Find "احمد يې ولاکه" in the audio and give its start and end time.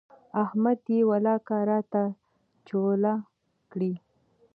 0.43-1.57